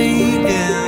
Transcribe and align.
fading 0.00 0.79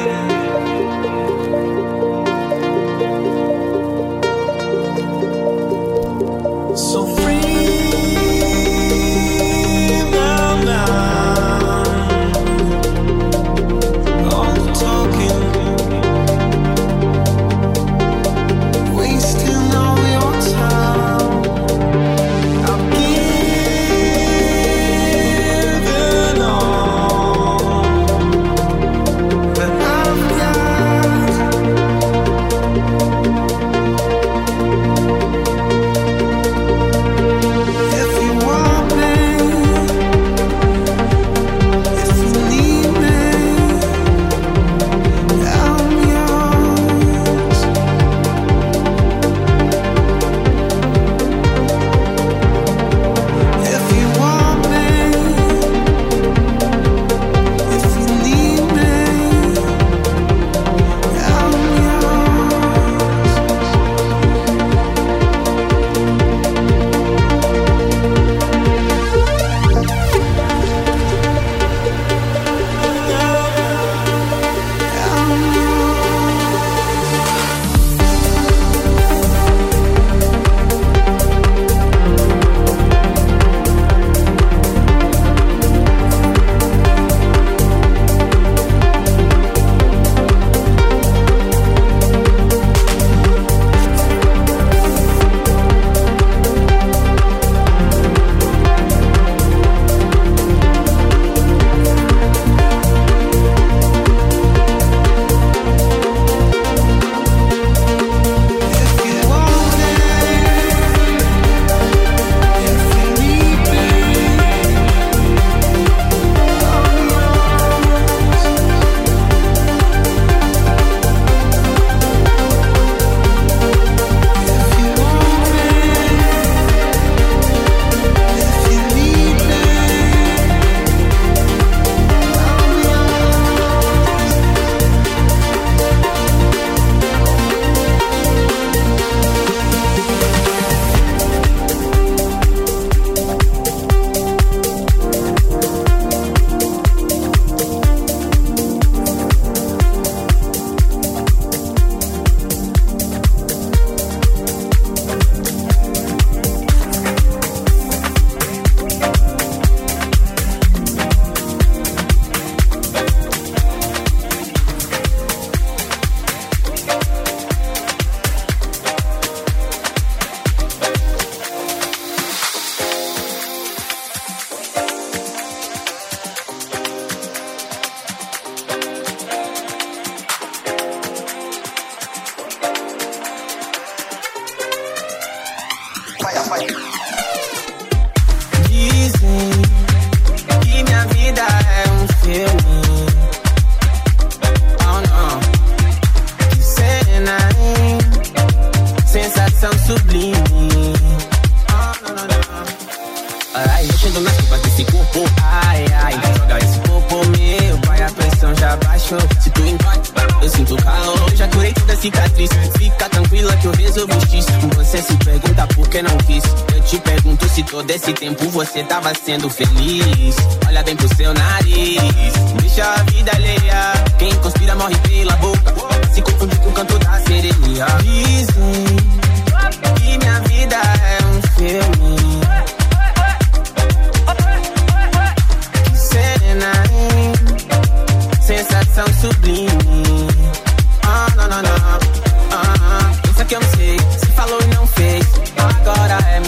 sendo 219.33 219.49
feliz. 219.49 219.72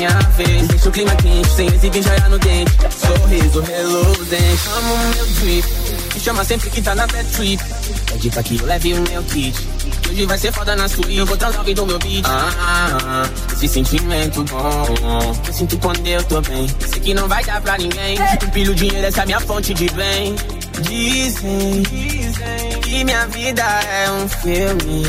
Minha 0.05 0.19
vez. 0.37 0.69
Deixa 0.69 0.89
o 0.89 0.93
clima 0.93 1.15
quente, 1.17 1.49
sem 1.51 1.67
exibir 1.67 2.03
joia 2.03 2.29
no 2.29 2.39
dente. 2.39 2.73
Sorriso 2.99 3.61
reluzente. 3.61 4.69
Amo 4.77 4.99
meu 5.15 5.27
drip. 5.27 5.69
Me 6.15 6.21
chama 6.21 6.45
sempre 6.45 6.71
que 6.71 6.83
tá 6.83 6.95
na 6.95 7.07
bad 7.07 7.29
trip. 7.31 7.63
Pede 8.07 8.31
pra 8.31 8.43
que 8.43 8.59
eu 8.59 8.67
leve 8.67 8.95
o 8.95 9.01
meu 9.09 9.23
kit. 9.25 9.59
Que 10.03 10.11
hoje 10.11 10.27
vai 10.27 10.39
ser 10.39 10.53
foda 10.53 10.77
na 10.77 10.89
suíte. 10.89 11.17
Eu 11.17 11.27
vou 11.27 11.37
transar 11.37 11.61
alguém 11.61 11.75
do 11.75 11.87
meu 11.87 11.99
beat. 11.99 12.25
Ah, 12.27 12.51
ah, 12.59 12.99
ah, 13.03 13.31
esse 13.53 13.69
sentimento 13.69 14.45
bom. 14.45 15.37
Eu 15.47 15.53
sinto 15.53 15.79
quando 15.79 16.07
eu 16.07 16.23
tô 16.25 16.41
bem. 16.43 16.69
Sei 16.91 17.01
que 17.01 17.15
não 17.15 17.27
vai 17.29 17.45
dar 17.45 17.61
pra 17.61 17.79
ninguém. 17.79 18.19
Um 18.21 18.51
pilho 18.51 18.75
dinheiro, 18.75 19.07
essa 19.07 19.23
é 19.23 19.27
minha 19.27 19.41
fonte 19.41 19.73
de 19.73 19.89
bem. 19.91 20.37
Dizem, 20.83 21.83
dizem 21.83 22.81
que 22.83 23.05
minha 23.05 23.27
vida 23.29 23.63
é 23.63 24.11
um 24.11 24.29
filme. 24.29 25.05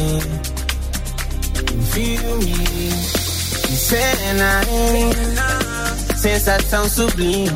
Um 1.74 1.86
filme. 1.86 3.25
Que 3.76 3.82
cena, 3.82 4.62
hein? 4.70 5.12
Sensação 6.16 6.88
sublime. 6.88 7.52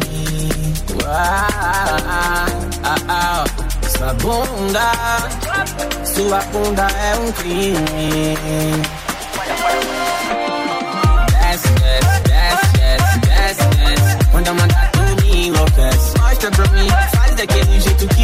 Uau, 1.02 1.08
ah, 1.16 2.46
ah, 3.08 3.46
sua 3.88 4.14
bunda, 4.16 4.92
sua 6.04 6.42
bunda 6.52 6.88
é 6.92 7.16
um 7.20 7.32
crime. 7.32 7.86
Desce, 11.32 11.70
desce, 11.70 12.22
desce, 12.28 13.20
desce, 13.22 13.68
desce. 13.78 14.26
Quando 14.32 14.48
eu 14.48 14.56
mandar 14.56 14.92
tu 14.92 15.24
me 15.24 15.48
enlouquece. 15.48 16.18
Mostra 16.20 16.52
pra 16.52 16.68
mim, 16.68 16.90
faz 17.16 17.36
daquele 17.36 17.80
jeito 17.80 18.08
que 18.10 18.19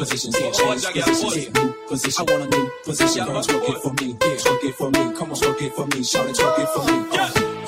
positions 0.00 0.36
here, 0.36 0.52
change 0.52 0.86
positions 0.86 1.34
here, 1.34 1.50
new 1.52 1.74
position. 1.88 2.26
I 2.26 2.32
want 2.32 2.54
a 2.54 2.58
new 2.58 2.70
position. 2.84 3.24
Girl, 3.26 3.42
twerk 3.42 3.68
it 3.68 3.82
for 3.82 3.92
me, 3.94 4.08
yeah, 4.12 4.36
twerk 4.36 4.64
it 4.64 4.74
for 4.74 4.90
me. 4.90 5.16
Come 5.16 5.30
on, 5.30 5.36
twerk 5.36 5.62
it 5.62 5.72
for 5.72 5.86
me, 5.86 6.02
shout 6.02 6.28
it, 6.28 6.36
twerk 6.36 6.58
it 6.58 6.68
for 6.68 6.84
me. 6.84 7.18
Uh. 7.18 7.59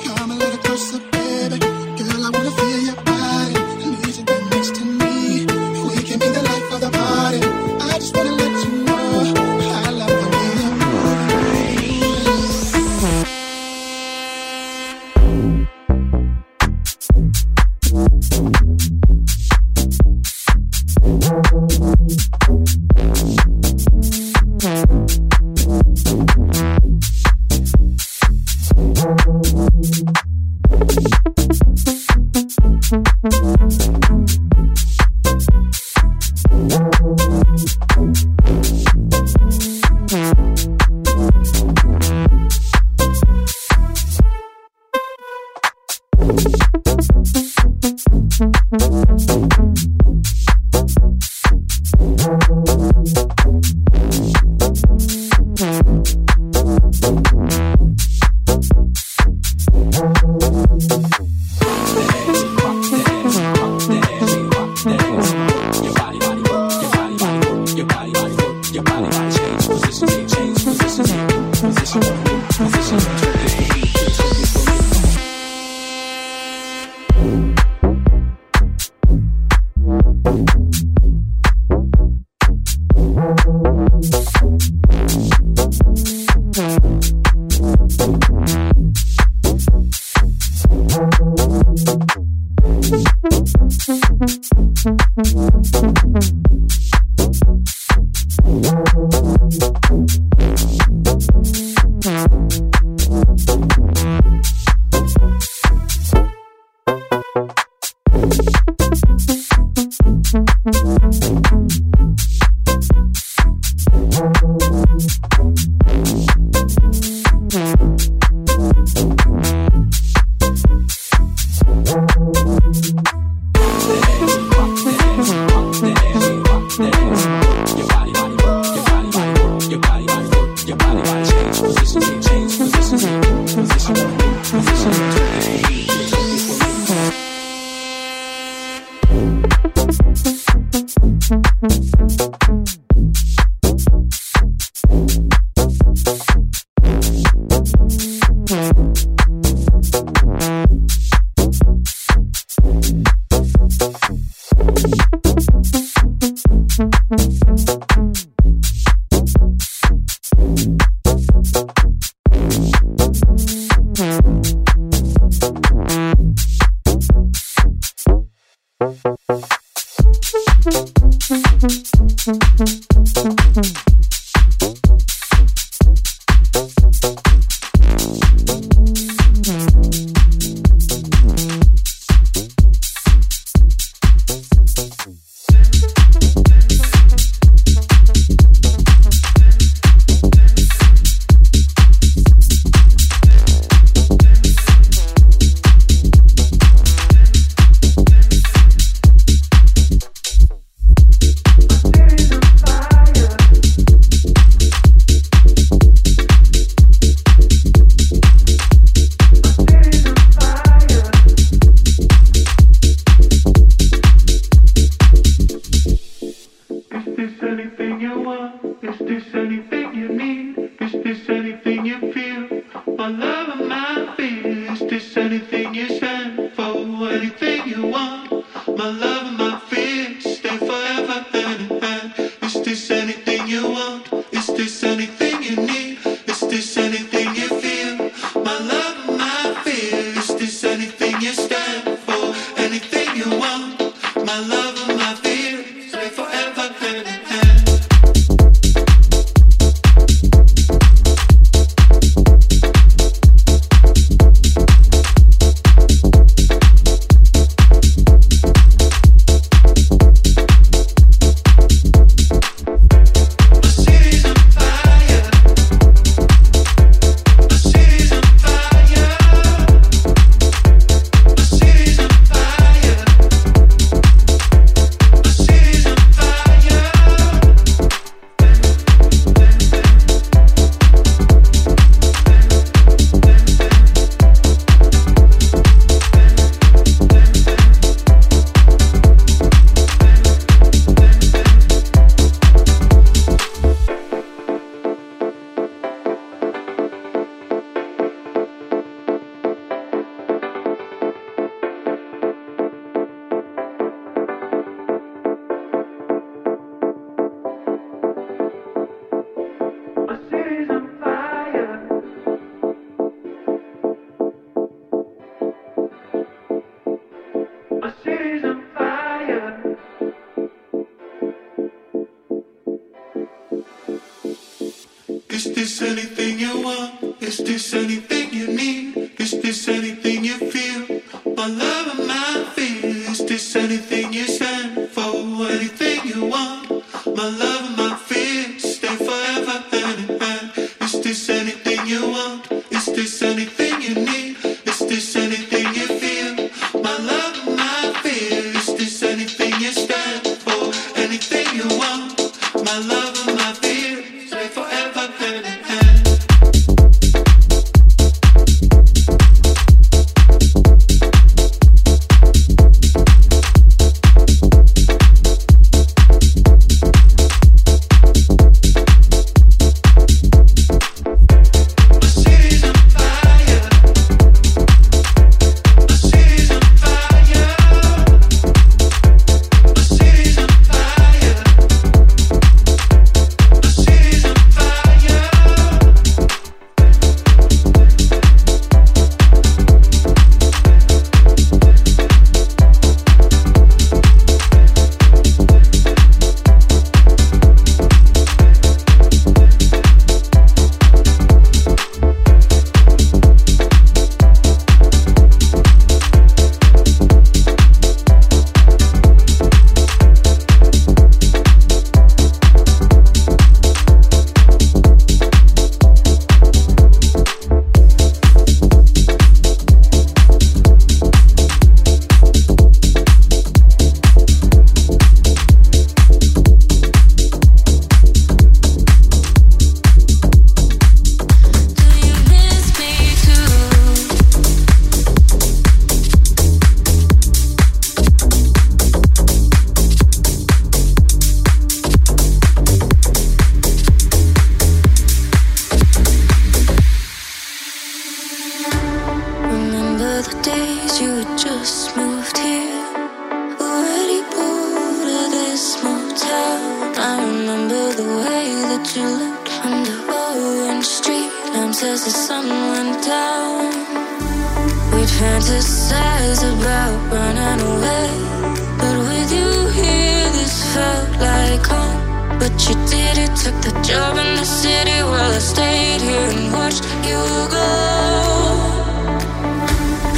job 473.92 474.16
in 474.16 474.34
the 474.36 474.44
city 474.44 474.98
while 475.02 475.32
I 475.40 475.42
stayed 475.52 476.00
here 476.00 476.28
and 476.36 476.50
watched 476.58 476.84
you 477.08 477.20
go. 477.56 477.68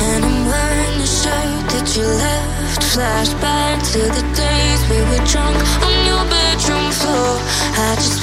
And 0.07 0.21
I'm 0.31 0.41
wearing 0.53 0.97
the 1.03 1.11
shirt 1.21 1.63
that 1.73 1.87
you 1.97 2.07
left. 2.25 2.81
Flashback 2.93 3.77
to 3.93 4.01
the 4.17 4.25
days 4.43 4.81
we 4.91 4.99
were 5.11 5.25
drunk 5.33 5.59
on 5.89 5.97
your 6.11 6.25
bedroom 6.35 6.89
floor. 7.01 7.35
I 7.87 7.91
just 8.05 8.14